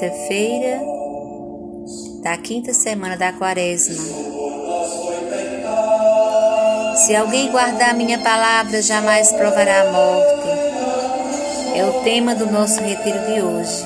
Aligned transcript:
quinta-feira 0.00 0.80
da 2.22 2.34
quinta 2.38 2.72
semana 2.72 3.18
da 3.18 3.34
quaresma. 3.34 4.02
Se 6.96 7.14
alguém 7.14 7.50
guardar 7.50 7.94
minha 7.94 8.18
palavra, 8.18 8.80
jamais 8.80 9.30
provará 9.32 9.82
a 9.82 9.92
morte. 9.92 10.48
É 11.76 11.84
o 11.84 12.02
tema 12.02 12.34
do 12.34 12.50
nosso 12.50 12.80
retiro 12.80 13.18
de 13.26 13.42
hoje. 13.42 13.84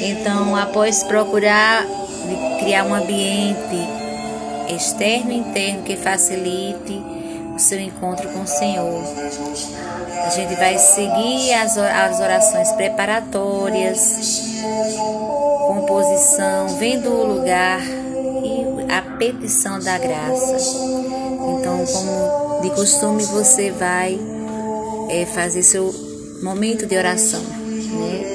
Então, 0.00 0.56
após 0.56 1.02
procurar 1.02 1.86
criar 2.58 2.84
um 2.84 2.94
ambiente 2.94 3.76
externo 4.74 5.32
e 5.32 5.36
interno 5.36 5.82
que 5.82 5.96
facilite 5.96 7.02
o 7.54 7.58
seu 7.58 7.78
encontro 7.78 8.28
com 8.30 8.40
o 8.40 8.46
Senhor. 8.46 9.02
A 10.24 10.30
gente 10.30 10.54
vai 10.56 10.78
seguir 10.78 11.52
as, 11.52 11.76
orações 11.76 12.72
preparatórias, 12.72 14.00
composição, 15.94 16.66
vendo 16.76 17.08
o 17.08 17.24
lugar 17.24 17.80
e 17.80 18.92
a 18.92 19.00
petição 19.16 19.78
da 19.78 19.96
graça. 19.96 20.56
Então, 21.56 21.84
como 21.86 22.62
de 22.62 22.70
costume, 22.70 23.22
você 23.22 23.70
vai 23.70 24.18
é, 25.08 25.24
fazer 25.24 25.62
seu 25.62 25.94
momento 26.42 26.84
de 26.84 26.96
oração, 26.96 27.40
né? 27.40 28.34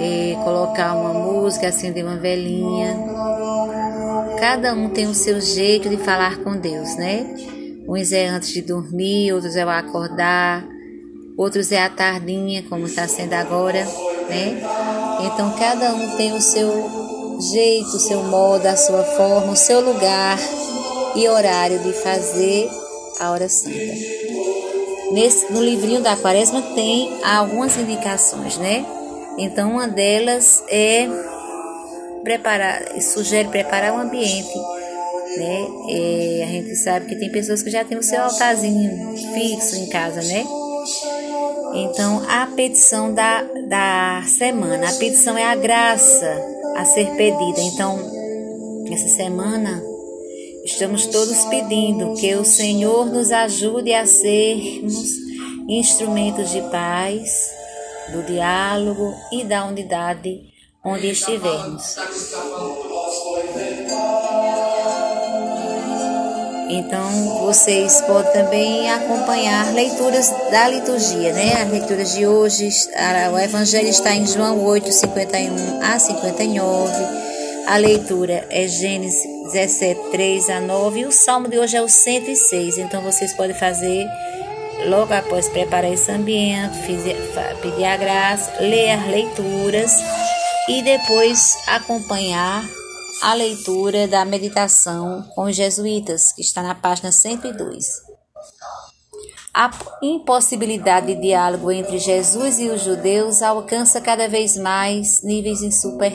É, 0.00 0.36
colocar 0.44 0.94
uma 0.94 1.12
música, 1.12 1.68
acender 1.68 2.04
uma 2.04 2.16
velhinha. 2.16 2.96
Cada 4.38 4.74
um 4.74 4.90
tem 4.90 5.08
o 5.08 5.14
seu 5.14 5.40
jeito 5.40 5.88
de 5.88 5.96
falar 5.96 6.38
com 6.38 6.56
Deus, 6.56 6.94
né? 6.96 7.34
Uns 7.88 8.12
é 8.12 8.28
antes 8.28 8.50
de 8.50 8.62
dormir, 8.62 9.32
outros 9.32 9.56
é 9.56 9.62
ao 9.62 9.70
acordar, 9.70 10.64
outros 11.36 11.72
é 11.72 11.82
à 11.82 11.90
tardinha, 11.90 12.62
como 12.68 12.86
está 12.86 13.08
sendo 13.08 13.32
agora, 13.32 13.84
né? 14.28 14.97
Então 15.20 15.50
cada 15.58 15.94
um 15.94 16.16
tem 16.16 16.32
o 16.32 16.40
seu 16.40 17.38
jeito, 17.52 17.96
o 17.96 18.00
seu 18.00 18.22
modo, 18.24 18.66
a 18.66 18.76
sua 18.76 19.02
forma, 19.04 19.52
o 19.52 19.56
seu 19.56 19.80
lugar 19.80 20.38
e 21.14 21.28
horário 21.28 21.78
de 21.80 21.92
fazer 21.92 22.70
a 23.20 23.30
hora 23.30 23.48
santa. 23.48 23.76
Nesse, 25.12 25.52
no 25.52 25.62
livrinho 25.62 26.02
da 26.02 26.16
quaresma 26.16 26.60
tem 26.74 27.10
algumas 27.24 27.76
indicações, 27.76 28.58
né? 28.58 28.84
Então 29.38 29.72
uma 29.72 29.88
delas 29.88 30.62
é 30.68 31.08
preparar, 32.22 33.00
sugere 33.00 33.48
preparar 33.48 33.92
um 33.94 34.00
ambiente 34.00 34.58
né? 35.36 35.66
E 35.88 36.42
a 36.42 36.46
gente 36.46 36.76
sabe 36.76 37.06
que 37.06 37.16
tem 37.16 37.30
pessoas 37.30 37.62
que 37.62 37.70
já 37.70 37.84
têm 37.84 37.98
o 37.98 38.02
seu 38.02 38.22
altarzinho 38.22 39.16
fixo 39.34 39.76
em 39.76 39.88
casa, 39.88 40.22
né? 40.22 40.44
Então, 41.74 42.22
a 42.28 42.46
petição 42.46 43.12
da, 43.12 43.44
da 43.68 44.22
semana, 44.26 44.88
a 44.88 44.92
petição 44.94 45.36
é 45.36 45.44
a 45.44 45.54
graça 45.54 46.42
a 46.76 46.84
ser 46.84 47.06
pedida. 47.16 47.60
Então, 47.60 47.98
essa 48.90 49.08
semana, 49.08 49.82
estamos 50.64 51.06
todos 51.06 51.44
pedindo 51.46 52.14
que 52.14 52.34
o 52.34 52.44
Senhor 52.44 53.06
nos 53.06 53.30
ajude 53.30 53.92
a 53.92 54.06
sermos 54.06 55.18
instrumentos 55.68 56.50
de 56.50 56.62
paz, 56.70 57.52
do 58.10 58.22
diálogo 58.22 59.14
e 59.30 59.44
da 59.44 59.66
unidade 59.66 60.48
onde 60.82 61.10
estivermos. 61.10 61.96
Então, 66.68 67.46
vocês 67.46 68.00
podem 68.02 68.30
também 68.32 68.90
acompanhar 68.90 69.72
leituras 69.72 70.30
da 70.50 70.68
liturgia, 70.68 71.32
né? 71.32 71.62
As 71.62 71.70
leituras 71.70 72.14
de 72.14 72.26
hoje, 72.26 72.68
o 73.32 73.38
Evangelho 73.38 73.88
está 73.88 74.14
em 74.14 74.26
João 74.26 74.62
8, 74.62 74.92
51 74.92 75.82
a 75.82 75.98
59. 75.98 76.92
A 77.66 77.76
leitura 77.78 78.46
é 78.50 78.68
Gênesis 78.68 79.22
17, 79.52 80.10
3 80.10 80.50
a 80.50 80.60
9. 80.60 81.00
E 81.00 81.06
o 81.06 81.12
salmo 81.12 81.48
de 81.48 81.58
hoje 81.58 81.76
é 81.76 81.82
o 81.82 81.88
106. 81.88 82.78
Então, 82.78 83.02
vocês 83.02 83.32
podem 83.32 83.56
fazer 83.56 84.06
logo 84.86 85.14
após 85.14 85.48
preparar 85.48 85.92
esse 85.92 86.10
ambiente, 86.10 86.78
pedir 87.62 87.84
a 87.84 87.96
graça, 87.96 88.52
ler 88.60 88.90
as 88.90 89.06
leituras 89.08 89.92
e 90.68 90.82
depois 90.82 91.56
acompanhar 91.66 92.62
a 93.22 93.34
leitura 93.34 94.06
da 94.06 94.24
meditação 94.24 95.22
com 95.34 95.44
os 95.44 95.56
jesuítas, 95.56 96.32
que 96.32 96.40
está 96.40 96.62
na 96.62 96.74
página 96.74 97.10
102. 97.10 97.84
A 99.52 99.70
impossibilidade 100.02 101.06
de 101.08 101.20
diálogo 101.20 101.72
entre 101.72 101.98
Jesus 101.98 102.60
e 102.60 102.68
os 102.68 102.82
judeus 102.82 103.42
alcança 103.42 104.00
cada 104.00 104.28
vez 104.28 104.56
mais 104.56 105.20
níveis 105.22 105.62
insuper, 105.62 106.12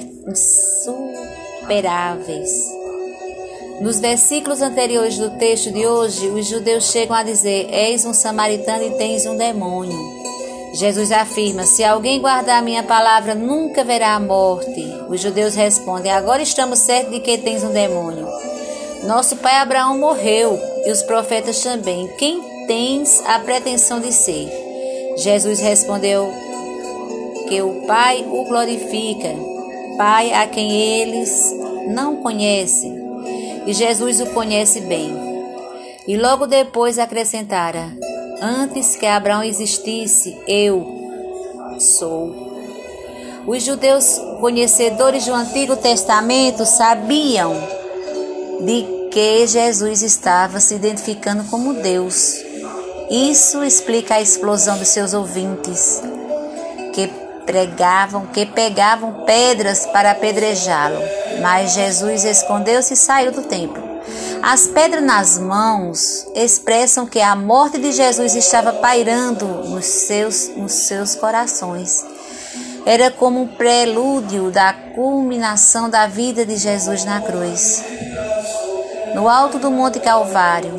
insuperáveis. 1.61 2.49
Nos 3.81 3.99
versículos 3.99 4.61
anteriores 4.61 5.17
do 5.17 5.31
texto 5.31 5.73
de 5.73 5.85
hoje, 5.85 6.29
os 6.29 6.47
judeus 6.47 6.85
chegam 6.85 7.17
a 7.17 7.23
dizer: 7.23 7.67
És 7.69 8.05
um 8.05 8.13
samaritano 8.13 8.83
e 8.83 8.91
tens 8.97 9.25
um 9.25 9.35
demônio. 9.35 9.99
Jesus 10.73 11.11
afirma: 11.11 11.65
Se 11.65 11.83
alguém 11.83 12.19
guardar 12.19 12.63
minha 12.63 12.81
palavra, 12.81 13.35
nunca 13.35 13.83
verá 13.83 14.15
a 14.15 14.19
morte. 14.19 14.83
Os 15.07 15.21
judeus 15.21 15.53
respondem: 15.53 16.11
Agora 16.11 16.41
estamos 16.41 16.79
certos 16.79 17.13
de 17.13 17.19
que 17.19 17.37
tens 17.37 17.63
um 17.63 17.71
demônio. 17.71 18.27
Nosso 19.03 19.35
pai 19.37 19.57
Abraão 19.57 19.97
morreu 19.99 20.59
e 20.85 20.91
os 20.91 21.03
profetas 21.03 21.61
também. 21.61 22.07
Quem 22.17 22.41
tens 22.65 23.21
a 23.25 23.39
pretensão 23.39 23.99
de 23.99 24.11
ser? 24.11 24.49
Jesus 25.17 25.59
respondeu: 25.59 26.31
Que 27.47 27.61
o 27.61 27.85
Pai 27.85 28.25
o 28.27 28.43
glorifica, 28.45 29.29
Pai 29.97 30.33
a 30.33 30.47
quem 30.47 30.71
eles 30.71 31.53
não 31.87 32.17
conhecem. 32.17 33.03
E 33.67 33.73
Jesus 33.73 34.19
o 34.19 34.25
conhece 34.27 34.81
bem. 34.81 35.13
E 36.07 36.17
logo 36.17 36.47
depois 36.47 36.97
acrescentara: 36.97 37.95
Antes 38.41 38.95
que 38.95 39.05
Abraão 39.05 39.43
existisse, 39.43 40.37
eu 40.47 40.85
sou. 41.79 42.53
Os 43.45 43.63
judeus 43.63 44.19
conhecedores 44.39 45.25
do 45.25 45.33
Antigo 45.33 45.75
Testamento 45.75 46.65
sabiam 46.65 47.53
de 48.61 49.09
que 49.11 49.45
Jesus 49.45 50.01
estava 50.01 50.59
se 50.59 50.75
identificando 50.75 51.43
como 51.45 51.73
Deus. 51.73 52.35
Isso 53.09 53.63
explica 53.63 54.15
a 54.15 54.21
explosão 54.21 54.77
dos 54.77 54.87
seus 54.87 55.13
ouvintes, 55.13 56.01
que 56.93 57.07
pregavam, 57.45 58.27
que 58.27 58.45
pegavam 58.45 59.25
pedras 59.25 59.85
para 59.87 60.11
apedrejá-lo. 60.11 60.99
Mas 61.41 61.73
Jesus 61.73 62.23
escondeu-se 62.23 62.93
e 62.93 62.97
saiu 62.97 63.31
do 63.31 63.41
templo. 63.43 63.82
As 64.45 64.67
pedras 64.67 65.01
nas 65.01 65.39
mãos 65.39 66.27
expressam 66.35 67.07
que 67.07 67.21
a 67.21 67.33
morte 67.33 67.77
de 67.77 67.93
Jesus 67.93 68.35
estava 68.35 68.73
pairando 68.73 69.45
nos 69.45 69.85
seus, 69.85 70.49
nos 70.57 70.73
seus 70.73 71.15
corações. 71.15 72.05
Era 72.85 73.09
como 73.09 73.43
um 73.43 73.47
prelúdio 73.47 74.51
da 74.51 74.73
culminação 74.73 75.89
da 75.89 76.07
vida 76.07 76.45
de 76.45 76.57
Jesus 76.57 77.05
na 77.05 77.21
cruz. 77.21 77.81
No 79.15 79.29
alto 79.29 79.59
do 79.59 79.71
Monte 79.71 80.01
Calvário, 80.01 80.75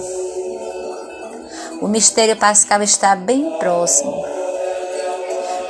o 1.81 1.89
mistério 1.89 2.37
pascal 2.37 2.83
está 2.83 3.17
bem 3.17 3.57
próximo. 3.59 4.13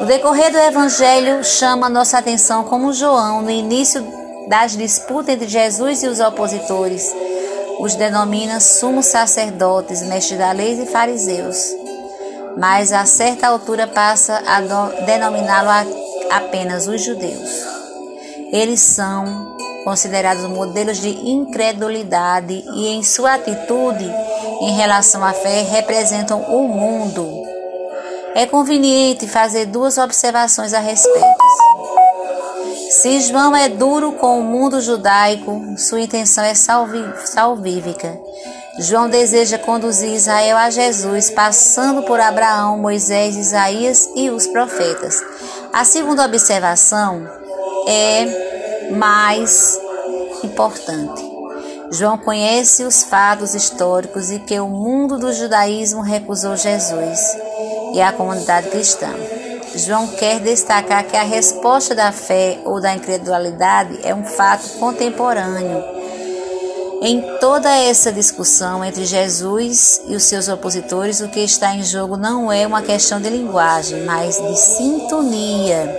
O 0.01 0.05
decorrer 0.05 0.51
do 0.51 0.59
Evangelho 0.59 1.45
chama 1.45 1.89
nossa 1.89 2.19
atenção 2.19 2.65
como 2.65 2.93
João, 2.93 3.41
no 3.41 3.51
início 3.51 4.05
das 4.49 4.77
disputas 4.77 5.33
entre 5.33 5.47
Jesus 5.47 6.03
e 6.03 6.09
os 6.09 6.19
opositores, 6.19 7.15
os 7.81 7.95
denomina 7.95 8.61
sumos 8.61 9.07
sacerdotes, 9.07 10.03
mestres 10.03 10.39
da 10.39 10.53
lei 10.53 10.83
e 10.83 10.87
fariseus, 10.87 11.57
mas 12.57 12.93
a 12.93 13.05
certa 13.05 13.49
altura 13.49 13.87
passa 13.87 14.43
a 14.47 14.61
denominá-lo 15.05 15.71
apenas 16.31 16.87
os 16.87 17.03
judeus. 17.03 17.51
Eles 18.53 18.81
são 18.81 19.57
considerados 19.85 20.45
modelos 20.45 20.99
de 20.99 21.11
incredulidade 21.29 22.65
e, 22.75 22.89
em 22.89 23.03
sua 23.03 23.35
atitude 23.35 24.11
em 24.61 24.73
relação 24.73 25.23
à 25.25 25.33
fé, 25.33 25.63
representam 25.63 26.41
o 26.43 26.69
mundo. 26.69 27.45
É 28.35 28.47
conveniente 28.47 29.29
fazer 29.29 29.67
duas 29.67 29.99
observações 29.99 30.73
a 30.73 30.81
respeito. 30.81 31.45
Se 33.01 33.21
João 33.23 33.57
é 33.57 33.69
duro 33.69 34.13
com 34.13 34.39
o 34.39 34.43
mundo 34.45 34.81
judaico, 34.81 35.75
sua 35.77 36.01
intenção 36.01 36.45
é 36.45 36.55
salvífica. 36.55 38.17
João 38.79 39.11
deseja 39.11 39.59
conduzir 39.59 40.11
Israel 40.11 40.57
a 40.57 40.71
Jesus, 40.71 41.29
passando 41.29 42.05
por 42.05 42.21
Abraão, 42.21 42.79
Moisés, 42.79 43.37
Isaías 43.37 44.09
e 44.15 44.31
os 44.31 44.47
profetas. 44.47 45.21
A 45.73 45.85
segunda 45.85 46.25
observação 46.25 47.29
é 47.89 48.91
mais 48.93 49.77
importante. 50.45 51.21
João 51.91 52.17
conhece 52.17 52.85
os 52.85 53.03
fatos 53.03 53.57
históricos 53.57 54.31
e 54.31 54.39
que 54.39 54.59
o 54.61 54.69
mundo 54.69 55.19
do 55.19 55.33
judaísmo 55.33 56.01
recusou 56.01 56.57
Jesus 56.57 57.19
e 57.93 58.01
a 58.01 58.13
comunidade 58.13 58.69
cristã. 58.69 59.13
João 59.77 60.07
quer 60.07 60.39
destacar 60.39 61.05
que 61.05 61.17
a 61.17 61.25
resposta 61.25 61.95
da 61.95 62.13
fé 62.13 62.61
ou 62.65 62.81
da 62.81 62.95
incredulidade 62.95 63.99
é 64.05 64.15
um 64.15 64.25
fato 64.25 64.69
contemporâneo. 64.79 65.83
Em 67.03 67.21
toda 67.41 67.69
essa 67.77 68.13
discussão 68.13 68.85
entre 68.85 69.05
Jesus 69.05 70.01
e 70.07 70.15
os 70.15 70.23
seus 70.23 70.49
opositores, 70.49 71.21
o 71.21 71.29
que 71.29 71.41
está 71.41 71.75
em 71.75 71.83
jogo 71.83 72.17
não 72.17 72.53
é 72.53 72.65
uma 72.67 72.83
questão 72.83 73.21
de 73.21 73.29
linguagem, 73.29 74.05
mas 74.05 74.41
de 74.41 74.57
sintonia. 74.57 75.93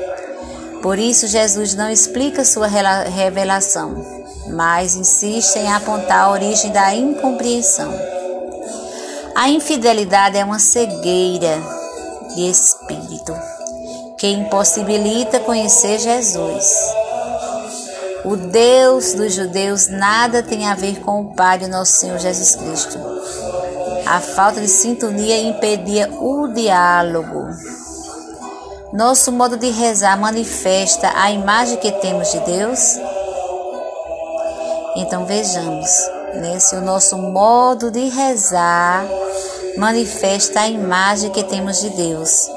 Por 0.82 0.98
isso, 0.98 1.28
Jesus 1.28 1.76
não 1.76 1.90
explica 1.90 2.46
sua 2.46 2.68
revelação, 2.68 3.94
mas 4.48 4.96
insiste 4.96 5.58
em 5.58 5.72
apontar 5.72 6.24
a 6.24 6.32
origem 6.32 6.72
da 6.72 6.96
incompreensão. 6.96 7.94
A 9.36 9.50
infidelidade 9.50 10.38
é 10.38 10.46
uma 10.46 10.60
cegueira 10.60 11.62
de 12.34 12.50
espírito 12.50 13.34
que 14.18 14.28
impossibilita 14.28 15.40
conhecer 15.40 16.00
Jesus. 16.00 16.66
O 18.24 18.36
Deus 18.36 19.14
dos 19.14 19.34
judeus 19.34 19.88
nada 19.88 20.42
tem 20.42 20.68
a 20.68 20.74
ver 20.74 21.00
com 21.02 21.22
o 21.22 21.36
Pai 21.36 21.60
de 21.60 21.68
nosso 21.68 21.94
Senhor 21.94 22.18
Jesus 22.18 22.56
Cristo. 22.56 22.98
A 24.06 24.20
falta 24.20 24.62
de 24.62 24.68
sintonia 24.68 25.38
impedia 25.38 26.10
o 26.12 26.48
diálogo. 26.48 27.50
Nosso 28.94 29.32
modo 29.32 29.58
de 29.58 29.70
rezar 29.70 30.18
manifesta 30.18 31.12
a 31.16 31.30
imagem 31.30 31.78
que 31.78 31.92
temos 31.92 32.32
de 32.32 32.40
Deus. 32.40 32.98
Então 34.96 35.26
vejamos, 35.26 35.90
né, 36.36 36.58
se 36.60 36.76
o 36.76 36.82
nosso 36.82 37.18
modo 37.18 37.92
de 37.92 38.10
rezar 38.10 39.06
manifesta 39.78 40.62
a 40.62 40.70
imagem 40.70 41.30
que 41.30 41.44
temos 41.44 41.82
de 41.82 41.90
Deus. 41.90 42.50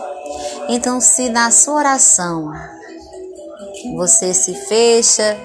Então, 0.69 1.01
se 1.01 1.31
na 1.31 1.51
sua 1.51 1.75
oração 1.77 2.53
você 3.97 4.35
se 4.35 4.55
fecha 4.55 5.37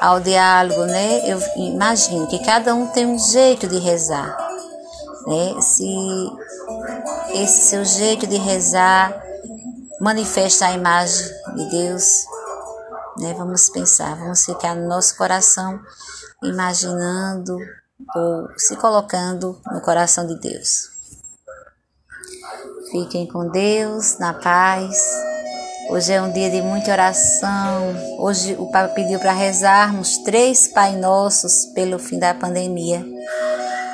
ao 0.00 0.20
diálogo, 0.20 0.84
né? 0.86 1.30
Eu 1.30 1.38
imagino 1.56 2.26
que 2.26 2.42
cada 2.44 2.74
um 2.74 2.86
tem 2.86 3.06
um 3.06 3.18
jeito 3.18 3.66
de 3.66 3.78
rezar, 3.78 4.36
né? 5.26 5.60
Se 5.60 5.86
esse 7.34 7.68
seu 7.68 7.84
jeito 7.84 8.26
de 8.26 8.36
rezar 8.36 9.22
manifesta 10.00 10.66
a 10.66 10.72
imagem 10.72 11.26
de 11.56 11.70
Deus, 11.70 12.24
né? 13.18 13.34
Vamos 13.34 13.68
pensar, 13.68 14.16
vamos 14.16 14.44
ficar 14.44 14.74
no 14.74 14.88
nosso 14.88 15.16
coração 15.16 15.78
imaginando 16.42 17.58
ou 18.14 18.48
se 18.58 18.76
colocando 18.76 19.60
no 19.72 19.80
coração 19.80 20.26
de 20.26 20.38
Deus. 20.38 20.93
Fiquem 22.94 23.26
com 23.26 23.48
Deus, 23.48 24.18
na 24.20 24.32
paz. 24.32 24.96
Hoje 25.90 26.12
é 26.12 26.22
um 26.22 26.30
dia 26.30 26.48
de 26.48 26.62
muita 26.62 26.92
oração. 26.92 27.92
Hoje 28.20 28.54
o 28.56 28.66
Papa 28.66 28.94
pediu 28.94 29.18
para 29.18 29.32
rezarmos 29.32 30.18
três 30.18 30.68
Pai 30.68 30.94
Nossos 30.94 31.66
pelo 31.74 31.98
fim 31.98 32.20
da 32.20 32.32
pandemia. 32.32 33.04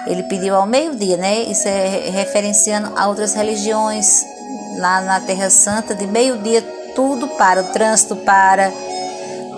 Ele 0.07 0.23
pediu 0.25 0.55
ao 0.55 0.67
meio-dia, 0.67 1.17
né? 1.17 1.45
Isso 1.45 1.67
é 1.67 2.11
referenciando 2.11 2.93
a 2.95 3.09
outras 3.09 3.33
religiões. 3.33 4.23
Lá 4.77 5.01
na 5.01 5.19
Terra 5.19 5.49
Santa, 5.49 5.95
de 5.95 6.07
meio-dia, 6.07 6.61
tudo 6.95 7.27
para, 7.27 7.63
o 7.63 7.73
trânsito 7.73 8.17
para, 8.17 8.71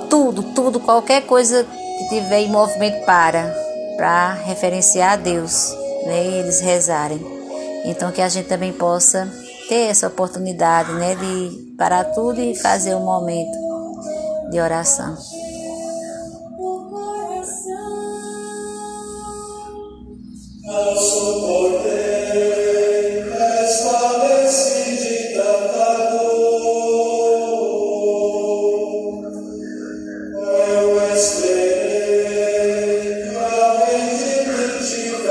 tudo, 0.09 0.45
tudo, 0.55 0.79
qualquer 0.79 1.23
coisa 1.23 1.67
que 1.99 2.09
tiver 2.11 2.43
em 2.43 2.49
movimento 2.49 3.05
para, 3.05 3.53
para 3.97 4.35
referenciar 4.35 5.15
a 5.15 5.17
Deus, 5.17 5.75
né? 6.07 6.25
Eles 6.25 6.61
rezarem. 6.61 7.42
Então 7.85 8.13
que 8.13 8.23
a 8.23 8.29
gente 8.29 8.49
também 8.49 8.73
possa 8.73 9.29
ter 9.69 9.89
essa 9.89 10.07
oportunidade, 10.07 10.93
né, 10.93 11.15
de 11.15 11.75
parar 11.77 12.05
tudo 12.05 12.41
e 12.41 12.55
fazer 12.55 12.95
um 12.95 13.05
momento 13.05 13.59
de 14.51 14.61
oração. 14.61 15.17